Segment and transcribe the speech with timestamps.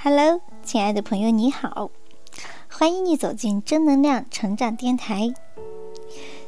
[0.00, 1.90] Hello，亲爱的朋友，你好，
[2.70, 5.34] 欢迎你走进正能量成长电台。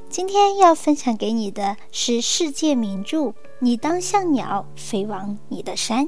[0.08, 3.19] 今天要分享给你的是世界名著
[3.58, 6.06] 《你当像鸟飞往你的山》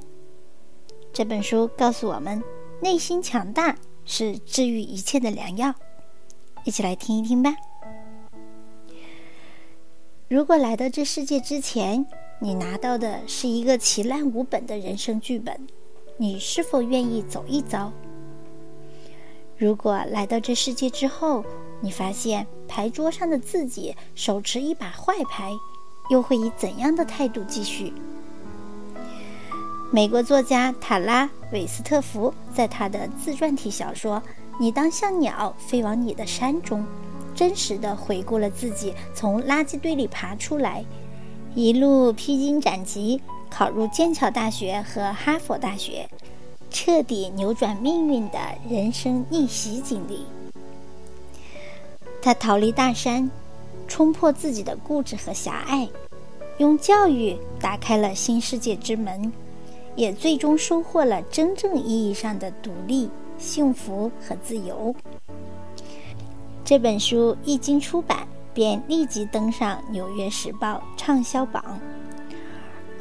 [1.13, 2.41] 这本书，告诉我们
[2.81, 5.75] 内心强大是治愈一切的良药。
[6.63, 7.57] 一起来听一听吧。
[10.29, 12.07] 如果来到这世界之前，
[12.39, 15.67] 你拿到的是一个奇烂无本的人生剧本，
[16.17, 17.91] 你是否愿意走一遭？
[19.57, 21.45] 如果来到这世界之后，
[21.81, 25.53] 你发现牌桌上的自己手持一把坏牌，
[26.11, 27.93] 又会以怎样的态度继续？
[29.91, 34.17] 美国作家塔拉·韦斯特福在他的自传体小说
[34.59, 36.85] 《你当像鸟飞往你的山》中。
[37.35, 40.85] 真实的回顾了自己从垃圾堆里爬出来，
[41.55, 43.21] 一路披荆斩棘，
[43.53, 46.09] 考入剑桥大学和哈佛大学，
[46.71, 50.25] 彻底扭转命运的人生逆袭经历。
[52.23, 53.31] 他逃离大山，
[53.87, 55.87] 冲破自己的固执和狭隘，
[56.57, 59.31] 用教育打开了新世界之门，
[59.97, 64.95] 也最终收获了真正意义上的独立、幸福和自由。
[66.65, 71.79] 这本书一经出版，便立即登上《纽约时报》畅销榜。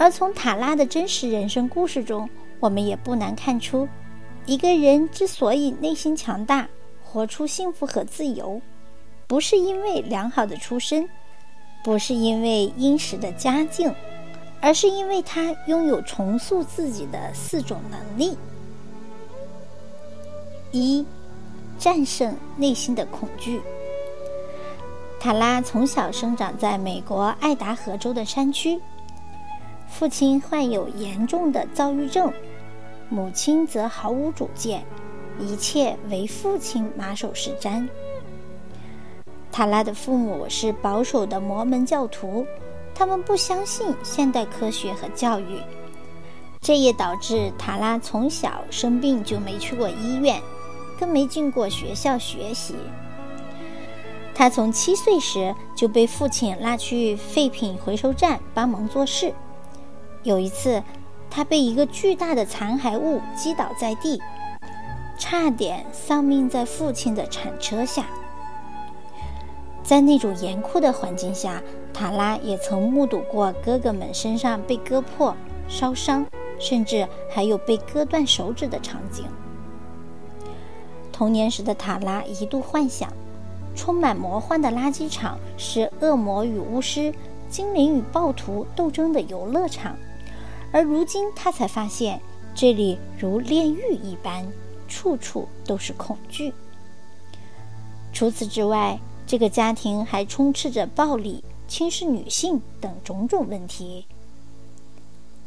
[0.01, 2.27] 而从塔拉的真实人生故事中，
[2.59, 3.87] 我们也不难看出，
[4.47, 6.67] 一个人之所以内心强大，
[7.03, 8.59] 活出幸福和自由，
[9.27, 11.07] 不是因为良好的出身，
[11.83, 13.93] 不是因为殷实的家境，
[14.59, 18.35] 而是因为他拥有重塑自己的四种能力：
[20.71, 21.05] 一。
[21.77, 23.61] 战胜内心的恐惧。
[25.19, 28.79] 塔拉从小生长在美国爱达荷州的山区，
[29.91, 32.31] 父亲患有严重的躁郁症，
[33.09, 34.83] 母亲则毫无主见，
[35.37, 37.87] 一切为父亲马首是瞻。
[39.51, 42.47] 塔拉的父母是保守的摩门教徒，
[42.95, 45.59] 他们不相信现代科学和教育，
[46.61, 50.41] 这也导致塔拉从小生病就没去过医院。
[50.99, 52.75] 更没进过学校学习。
[54.35, 59.33] 他从七岁时就被父亲拉去废品回收站帮忙做事。
[60.23, 60.81] 有一次，
[61.29, 64.21] 他被一个巨大的残骸物击倒在地，
[65.17, 68.05] 差点丧命在父亲的铲车下。
[69.83, 71.61] 在那种严酷的环境下，
[71.93, 75.35] 塔拉也曾目睹过哥哥们身上被割破、
[75.67, 76.25] 烧伤，
[76.59, 79.25] 甚至还有被割断手指的场景。
[81.11, 83.11] 童年时的塔拉一度幻想，
[83.75, 87.13] 充满魔幻的垃圾场是恶魔与巫师、
[87.49, 89.95] 精灵与暴徒斗争的游乐场，
[90.71, 92.21] 而如今他才发现，
[92.55, 94.45] 这里如炼狱一般，
[94.87, 96.53] 处处都是恐惧。
[98.13, 104.05] 除此之外，这个家庭还充斥着暴力、轻视女性等种种问题。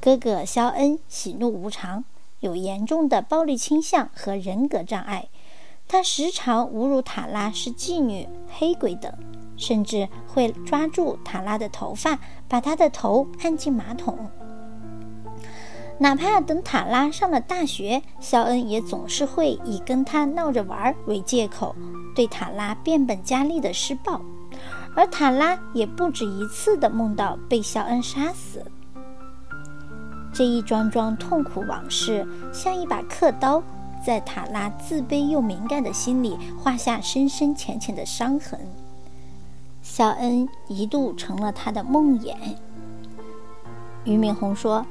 [0.00, 2.04] 哥哥肖恩喜怒无常，
[2.40, 5.28] 有严重的暴力倾向和人格障碍。
[5.86, 9.12] 他时常侮辱塔拉是妓女、黑鬼等，
[9.58, 12.18] 甚至会抓住塔拉的头发，
[12.48, 14.30] 把她的头按进马桶。
[15.98, 21.74] 哪怕等塔拉上了大学，肖恩也总是会以跟他闹着玩为借口，
[22.14, 24.20] 对塔拉变本加厉的施暴，
[24.96, 28.64] 而塔拉也不止一次的梦到被肖恩杀死。
[30.32, 33.62] 这一桩桩痛苦往事，像一把刻刀。
[34.04, 38.60] 在塔拉自卑又敏感的心里画下深深浅浅的伤痕。
[39.80, 42.34] 肖恩一度成了他的梦魇。
[44.04, 44.84] 俞敏洪说：“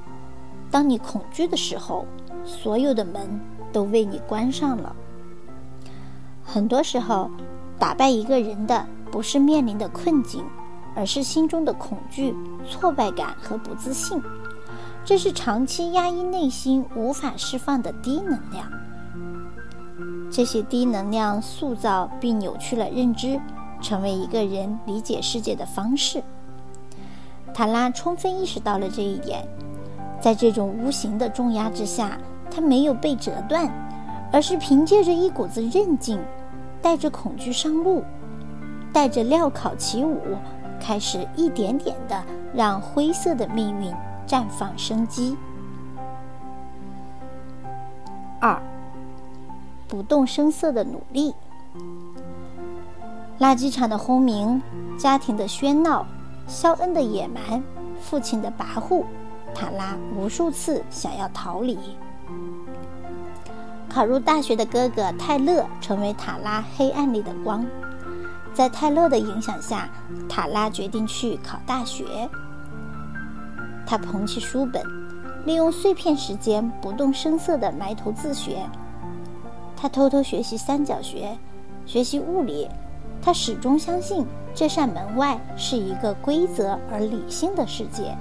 [0.73, 2.03] 当你恐惧的时候，
[2.43, 3.39] 所有的门
[3.71, 4.95] 都为你关上了。”
[6.43, 7.29] 很多时候，
[7.77, 10.43] 打败一个人的不是面临的困境，
[10.95, 12.35] 而是心中的恐惧、
[12.67, 14.19] 挫败感和不自信。
[15.05, 18.67] 这是长期压抑内心无法释放的低能量。
[20.31, 23.39] 这些低能量塑造并扭曲了认知，
[23.79, 26.23] 成为一个人理解世界的方式。
[27.53, 29.47] 塔拉充分意识到了这一点，
[30.23, 32.17] 在这种无形的重压之下，
[32.49, 33.69] 他没有被折断，
[34.31, 36.17] 而是凭借着一股子韧劲，
[36.81, 38.01] 带着恐惧上路，
[38.93, 40.17] 带着镣铐起舞，
[40.79, 42.23] 开始一点点的
[42.55, 43.93] 让灰色的命运
[44.25, 45.35] 绽放生机。
[48.39, 48.57] 二。
[49.89, 51.35] 不动声色的努力，
[53.39, 54.59] 垃圾场的轰鸣，
[54.97, 56.07] 家庭的喧闹，
[56.47, 57.61] 肖恩的野蛮，
[58.01, 59.03] 父亲的跋扈，
[59.53, 61.77] 塔拉无数次想要逃离。
[63.89, 67.65] 考入大学的哥哥泰勒成为塔拉黑暗里的光。
[68.53, 69.89] 在泰勒的影响下，
[70.29, 72.05] 塔拉决定去考大学。
[73.85, 74.83] 他捧起书本，
[75.45, 78.57] 利用碎片时间不动声色地埋头自学。
[79.75, 81.37] 他偷偷学习三角学，
[81.85, 82.69] 学习物理。
[83.21, 88.15] 他始终相信这扇门外是一个规则而理性的世界。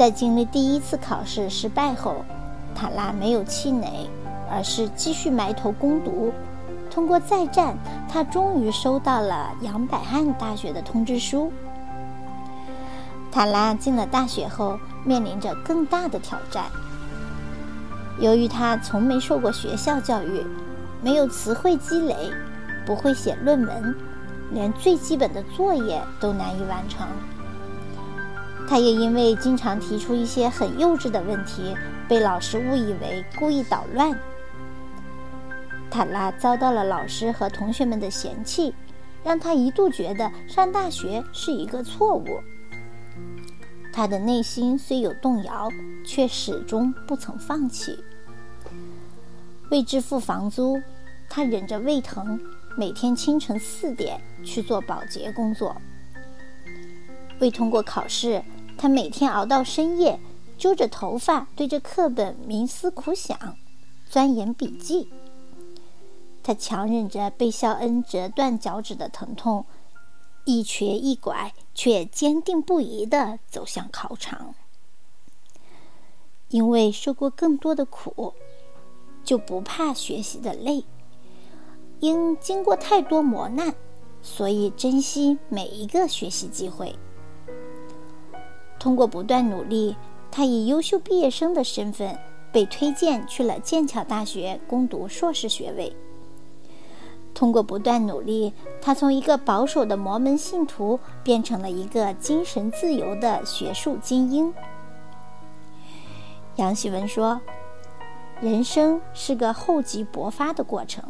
[0.00, 2.24] 在经历第一次考试失败后，
[2.74, 4.08] 塔拉没有气馁，
[4.50, 6.32] 而是继续埋头攻读。
[6.90, 7.76] 通过再战，
[8.10, 11.52] 他终于收到了杨百翰大学的通知书。
[13.30, 16.64] 塔拉进了大学后，面临着更大的挑战。
[18.18, 20.42] 由于他从没受过学校教育，
[21.02, 22.16] 没有词汇积累，
[22.86, 23.94] 不会写论文，
[24.50, 27.06] 连最基本的作业都难以完成。
[28.70, 31.74] 他也因为经常提出一些很幼稚的问题，
[32.08, 34.16] 被老师误以为故意捣乱。
[35.90, 38.72] 塔拉遭到了老师和同学们的嫌弃，
[39.24, 42.40] 让他一度觉得上大学是一个错误。
[43.92, 45.68] 他的内心虽有动摇，
[46.06, 47.98] 却始终不曾放弃。
[49.72, 50.80] 为支付房租，
[51.28, 52.40] 他忍着胃疼，
[52.76, 55.74] 每天清晨四点去做保洁工作。
[57.40, 58.40] 为通过考试，
[58.80, 60.18] 他每天熬到深夜，
[60.56, 63.38] 揪着头发对着课本冥思苦想，
[64.08, 65.12] 钻研笔记。
[66.42, 69.66] 他强忍着被肖恩折断脚趾的疼痛，
[70.46, 74.54] 一瘸一拐却坚定不移地走向考场。
[76.48, 78.32] 因为受过更多的苦，
[79.22, 80.84] 就不怕学习的累。
[82.00, 83.74] 因经过太多磨难，
[84.22, 86.96] 所以珍惜每一个学习机会。
[88.80, 89.94] 通过不断努力，
[90.30, 92.18] 他以优秀毕业生的身份
[92.50, 95.94] 被推荐去了剑桥大学攻读硕士学位。
[97.32, 104.52] 通过不断努力，他从一个保守的摩门信徒变成了一个精神自由的学术精英。
[106.56, 107.40] 杨希文说
[108.40, 111.04] ：“人生是个厚积薄发的过程，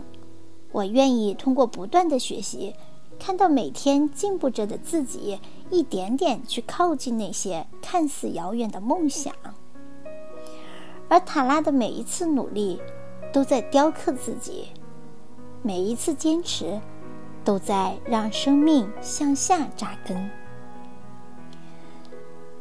[0.73, 2.75] 我愿意通过不断的学习，
[3.19, 5.41] 看到每天进步着的自己，
[5.71, 9.33] 一点点去靠近那些看似遥远的梦想。
[11.09, 12.81] 而塔拉的每一次努力，
[13.33, 14.69] 都在雕刻自己。”
[15.63, 16.81] 每一次坚持，
[17.45, 20.31] 都在让生命向下扎根。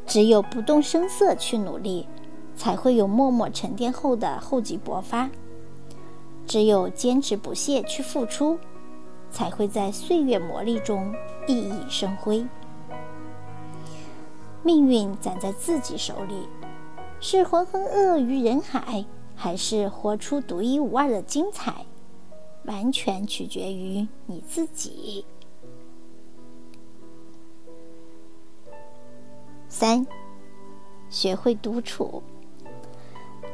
[0.06, 2.06] 只有不动声色去努力，
[2.54, 5.30] 才会有默默沉淀后的厚积薄发；
[6.46, 8.58] 只有坚持不懈去付出，
[9.30, 11.14] 才会在岁月磨砺中
[11.46, 12.46] 熠熠生辉。
[14.62, 16.48] 命运攒在自己手里，
[17.20, 19.04] 是浑浑噩噩于人海，
[19.34, 21.86] 还是活出独一无二的精彩？
[22.64, 25.24] 完全取决于你自己。
[29.68, 30.06] 三，
[31.08, 32.22] 学会独处。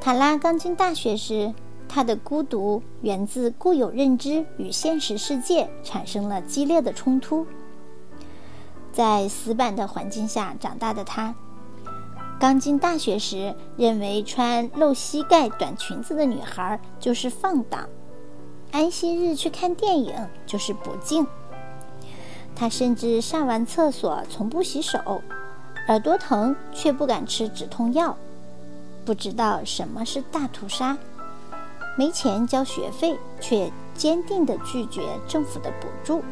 [0.01, 1.55] 塔拉刚进大学时，
[1.89, 7.47] 他的孤独源自固有认知与现实世界产生了激烈的冲突。
[8.97, 11.35] 在死板的环境下长大的他，
[12.41, 17.87] 刚进大学时认为穿露膝盖短裙子的女孩就是放荡。
[18.73, 20.15] 安息日去看电影
[20.47, 21.27] 就是不敬。
[22.55, 25.21] 他甚至上完厕所从不洗手，
[25.89, 28.17] 耳朵疼却不敢吃止痛药，
[29.05, 30.97] 不知道什么是大屠杀，
[31.99, 36.23] 没钱交学费却坚定地拒绝政府的补助。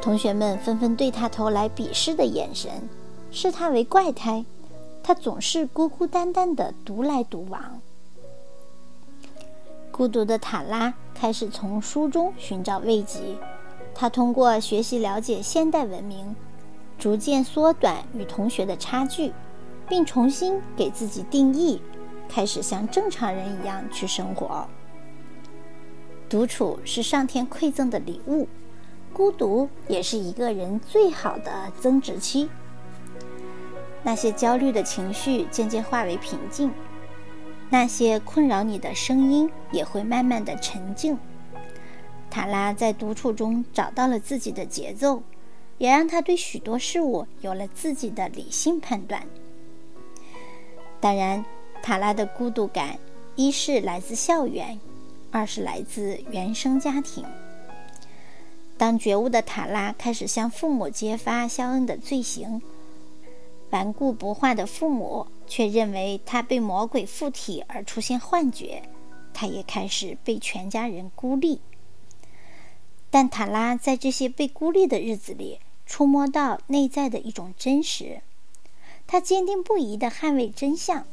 [0.00, 2.70] 同学们纷纷对他投来鄙视的眼神，
[3.30, 4.44] 视他为怪胎。
[5.02, 7.80] 他总是孤孤单单的独来独往。
[9.90, 13.20] 孤独的塔拉开始从书中寻找慰藉。
[13.94, 16.34] 他通过学习了解现代文明，
[16.98, 19.32] 逐渐缩短与同学的差距，
[19.88, 21.80] 并重新给自己定义，
[22.28, 24.66] 开始像正常人一样去生活。
[26.28, 28.46] 独处是上天馈赠的礼物，
[29.12, 32.48] 孤独也是一个人最好的增值期。
[34.02, 36.70] 那些焦虑的情绪渐渐化为平静。
[37.68, 41.16] 那些困扰你的声音也会慢慢的沉静。
[42.30, 45.22] 塔拉在独处中找到了自己的节奏，
[45.78, 49.22] 也让他对许多事物有了自己的理性判断。
[51.00, 51.44] 当然，
[51.82, 52.98] 塔拉的孤独感，
[53.36, 54.78] 一是来自校园，
[55.30, 57.24] 二是来自原生家庭。
[58.80, 62.62] 当觉悟的塔拉开始向父母揭发肖恩的罪行，
[63.68, 65.26] 顽固不化的父母。
[65.46, 68.84] 却认为他被魔鬼附体而出现幻觉，
[69.34, 71.60] 他也开始被全家人孤立。
[73.10, 78.22] 但塔拉在这些被孤立的日子里，触摸到内在的一种真实，
[79.08, 81.04] 他坚定不移地捍卫真相，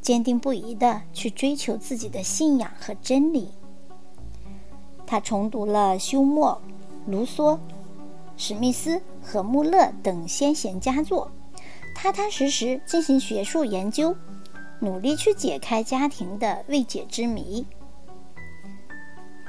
[0.00, 3.50] 坚定不移地去追求自己的信仰和真理。
[5.06, 6.58] 他重读了休谟、
[7.06, 7.58] 卢梭、
[8.36, 11.30] 史密斯和穆勒等先贤佳作。
[11.94, 14.16] 踏踏实实进行学术研究，
[14.80, 17.64] 努力去解开家庭的未解之谜。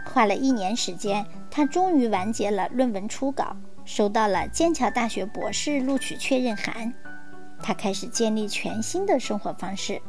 [0.06, 6.94] 花了一年时间，他终于完结了论文初稿，收到了剑桥大学博士录取确认函。
[7.62, 10.00] 他开始建立全新的生活方式，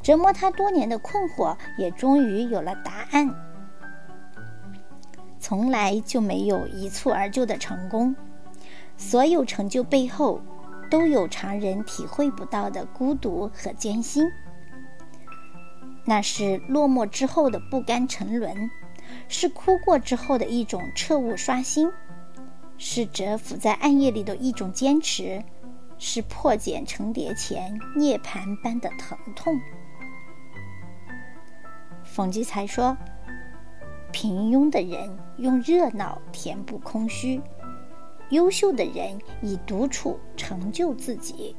[0.00, 3.28] 折磨他多年的困惑也终于有了答案。
[5.38, 8.14] 从来就没有一蹴而就的成功，
[8.96, 10.40] 所有成就背后。
[10.90, 14.26] 都有常人体会不到的孤独和艰辛，
[16.06, 18.70] 那是落寞之后的不甘沉沦，
[19.28, 21.92] 是哭过之后的一种彻悟刷新，
[22.78, 25.44] 是蛰伏在暗夜里的一种坚持，
[25.98, 29.60] 是破茧成蝶前涅槃般的疼痛。
[32.02, 32.96] 冯骥才说
[34.12, 37.40] ：“平庸的人用热闹填补空虚。”
[38.30, 41.56] 优秀的人以独处成就自己。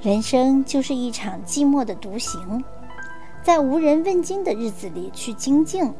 [0.00, 2.62] 人生就是一场寂寞的独行，
[3.42, 5.92] 在无人问津的日子里去精进，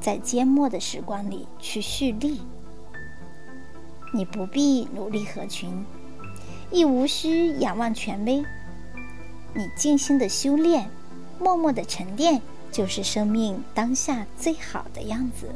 [0.00, 2.40] 在缄默的时光里去蓄力。
[4.14, 5.84] 你不必努力合群，
[6.70, 8.42] 亦无需仰望权威。
[9.52, 10.88] 你静心的修炼，
[11.38, 12.40] 默默的沉淀，
[12.76, 15.48] 就是生命当下最好的样子。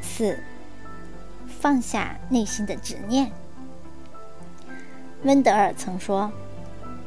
[0.00, 0.36] 四，
[1.46, 3.30] 放下内心的执念。
[5.22, 6.32] 温德尔曾说：“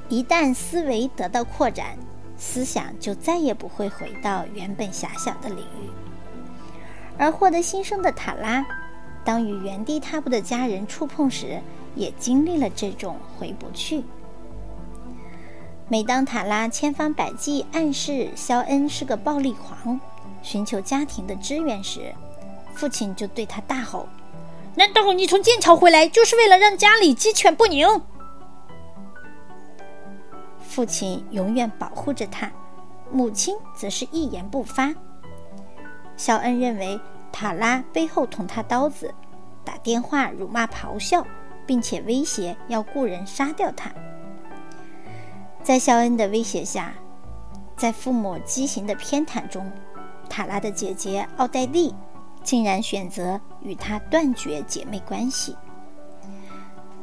[0.08, 1.98] 一旦思维得到扩展，
[2.38, 5.90] 思想就再也不会回到原本狭小的领域。”
[7.20, 8.66] 而获得新生的塔拉，
[9.26, 11.60] 当与原地踏步的家人触碰时，
[11.94, 14.02] 也经历了这种回不去。
[15.88, 20.00] 每当塔拉千方百计暗示肖恩是个暴力狂，
[20.42, 22.12] 寻求家庭的支援时，
[22.74, 24.08] 父亲就对他大吼
[24.74, 27.88] ：“难道你从剑桥回来就是为了让家里鸡犬不宁？”
[30.68, 32.52] 父亲永远保护着他，
[33.12, 34.92] 母亲则是一言不发。
[36.18, 37.00] 肖恩认为
[37.32, 39.14] 塔拉背后捅他刀子，
[39.64, 41.24] 打电话辱骂、咆哮，
[41.68, 43.92] 并且威胁要雇人杀掉他。
[45.66, 46.94] 在肖恩的威胁下，
[47.76, 49.72] 在父母畸形的偏袒中，
[50.30, 51.92] 塔拉的姐姐奥黛丽。
[52.44, 55.56] 竟然选择与他断绝姐妹关系，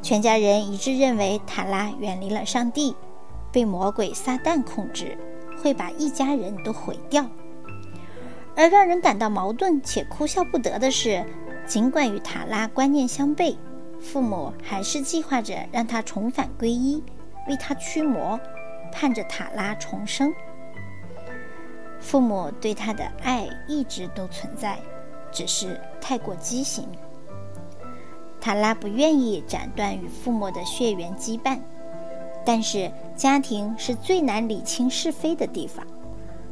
[0.00, 2.94] 全家人一致认为塔拉远离了上帝，
[3.50, 5.18] 被魔鬼撒旦控制，
[5.60, 7.26] 会把一家人都毁掉。
[8.54, 11.26] 而让人感到矛盾且哭笑不得的是，
[11.66, 13.56] 尽管与塔拉观念相悖，
[13.98, 17.02] 父母还是计划着让他重返皈依，
[17.48, 18.38] 为他驱魔，
[18.90, 20.32] 盼着塔拉重生。
[22.00, 24.78] 父母对他的爱一直都存在。
[25.32, 26.86] 只是太过畸形。
[28.38, 31.58] 塔拉不愿意斩断与父母的血缘羁绊，
[32.44, 35.86] 但是家庭是最难理清是非的地方。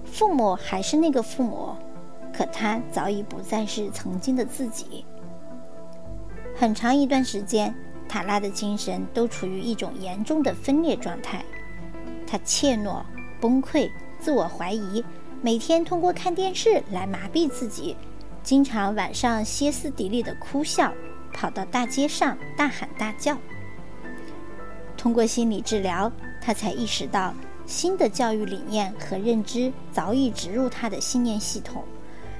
[0.03, 1.77] 父母还是那个父母，
[2.33, 5.05] 可他早已不再是曾经的自己。
[6.57, 7.75] 很长一段时间，
[8.11, 11.45] 塔拉的精神都处于一种严重的分裂状态。
[12.27, 13.05] 他怯懦、
[13.41, 13.89] 崩溃、
[14.19, 15.05] 自我怀疑，
[15.41, 17.97] 每天通过看电视来麻痹自己。
[18.43, 20.93] 经常晚上歇斯底里的哭笑，
[21.33, 23.39] 跑到大街上大喊大叫。
[24.97, 26.11] 通过心理治疗，
[26.43, 27.33] 他才意识到
[27.65, 31.85] 新的教育理念和认知早已植入他的信念系统，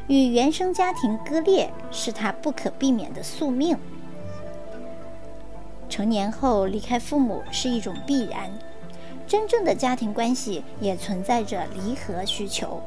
[0.09, 3.79] 与原生家庭割裂是他不可避免的宿命。
[5.91, 8.51] 成年后离开父母是一种必然，
[9.27, 12.81] 真正的家庭关系也存在着离合需求。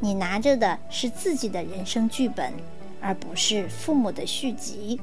[0.00, 2.52] 你拿着的是自己的人生剧本，
[3.00, 4.98] 而不是父母的续集。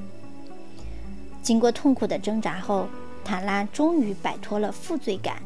[1.41, 2.87] 经过痛苦的挣扎后，
[3.23, 5.41] 塔拉终于摆脱了负罪感，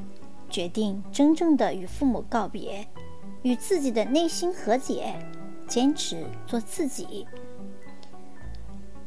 [0.50, 2.88] 决定真正的与父母告别，
[3.44, 5.13] 与自己的内心和解，
[5.67, 7.27] 坚持做自己。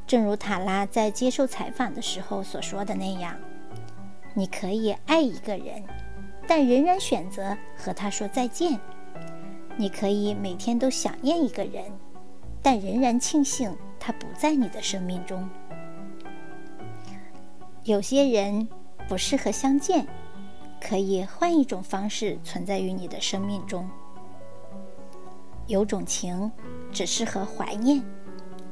[0.08, 3.36] 正如塔拉在接受采访的时候所说的那样
[4.34, 5.84] ：“你可以爱一个人，
[6.48, 8.80] 但仍然选择和他说再见。”
[9.76, 11.84] 你可以每天都想念一个人，
[12.62, 15.48] 但仍然庆幸他不在你的生命中。
[17.84, 18.66] 有些人
[19.06, 20.06] 不适合相见，
[20.80, 23.88] 可以换一种方式存在于你的生命中。
[25.66, 26.50] 有种情
[26.90, 28.02] 只适合怀念，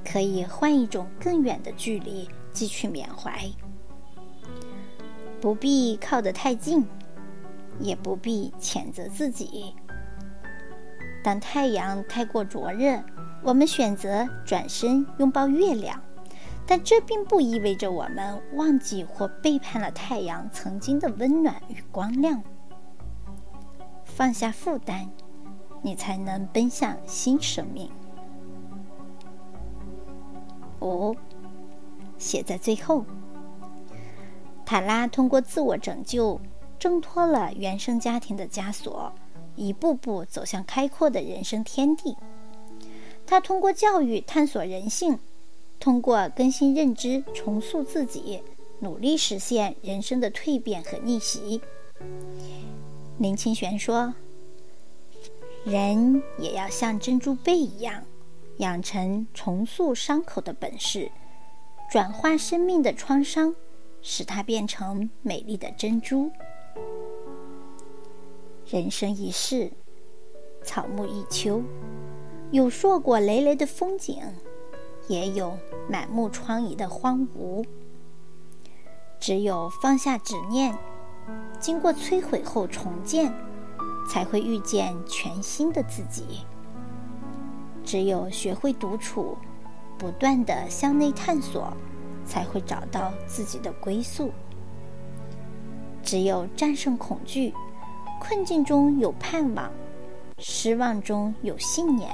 [0.07, 3.39] 可以换一种更远的距离继续缅怀。
[5.41, 6.87] 不必靠得太近，
[7.81, 9.75] 也不必谴责自己。
[11.23, 13.03] 当太阳太过灼热，
[13.43, 16.01] 我们选择转身拥抱月亮。
[16.69, 22.43] 但这并不意味着我们忘记或背叛了太阳曾经的温暖与光亮。
[24.05, 25.09] 放下负担，
[25.81, 27.89] 你才能奔向新生命。
[30.87, 31.17] 五，
[32.19, 33.05] 写在最后。
[34.65, 36.41] 塔拉通过自我拯救，
[36.79, 39.13] 挣脱了原生家庭的枷锁，
[39.55, 42.17] 一步步走向开阔的人生天地。
[43.27, 45.19] 他通过教育探索人性。
[45.79, 48.43] 通过更新认知、重塑自己，
[48.79, 51.61] 努力实现人生的蜕变和逆袭。
[53.19, 54.15] 林清玄说
[55.67, 58.03] ：“人也要像珍珠贝一样，
[58.59, 61.11] 养成重塑伤口的本事，
[61.91, 63.55] 转化生命的创伤，
[64.03, 66.31] 使它变成美丽的珍珠。
[68.67, 69.71] 人生一世，
[70.63, 71.63] 草木一秋，
[72.51, 74.23] 有硕果累累的风景。”
[75.09, 75.57] 也有
[75.89, 77.65] 满目疮痍的荒芜。
[79.21, 80.77] 只有放下执念，
[81.61, 83.33] 经过摧毁后重建，
[84.11, 86.45] 才会遇见全新的自己。
[87.87, 89.39] 只有学会独处，
[89.97, 91.73] 不断的向内探索，
[92.27, 94.31] 才会找到自己的归宿。
[96.03, 97.55] 只有战胜恐惧，
[98.21, 99.71] 困境中有盼望，
[100.39, 102.11] 失望中有信念，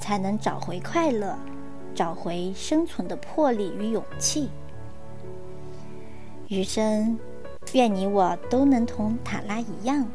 [0.00, 1.38] 才能找回快乐。
[1.94, 4.48] 找回生存的魄力与勇气。
[6.48, 7.18] 余生，
[7.74, 10.08] 愿你我都能同塔拉一样，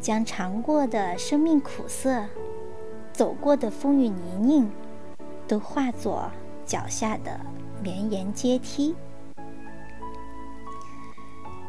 [0.00, 2.24] 将尝过的生命苦涩、
[3.16, 4.68] 走过的风雨泥泞，
[5.48, 6.30] 都化作
[6.66, 7.40] 脚下的
[7.82, 8.94] 绵延阶梯。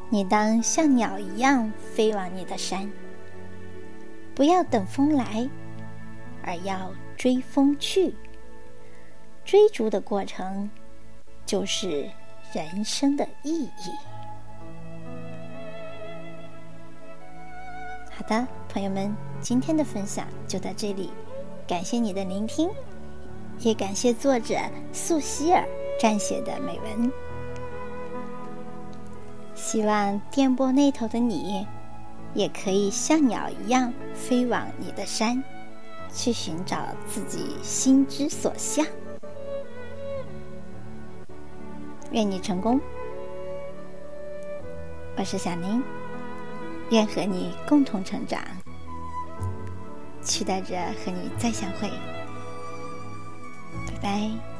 [0.10, 2.92] 你当像鸟一样飞往你的山，
[4.36, 5.50] 不要等风来，
[6.44, 8.14] 而要追风去。
[9.46, 10.70] 追逐的过程，
[11.46, 12.10] 就是
[12.52, 13.92] 人生的意义。
[18.12, 21.10] 好的，朋友们，今天的分享就到这里，
[21.68, 22.70] 感谢你的聆听，
[23.60, 24.56] 也感谢作者
[24.94, 25.68] 素希尔
[26.00, 27.12] 撰写的美文。
[29.54, 31.68] 希望电波那头的你，
[32.34, 35.44] 也可以像鸟一样飞往你的山，
[36.14, 38.86] 去寻找自己心之所向。
[42.12, 42.80] 愿你成功，
[45.18, 45.84] 我是小宁，
[46.92, 48.42] 愿和你共同成长，
[50.28, 51.90] 期待着和你再相会，
[53.88, 54.57] 拜拜。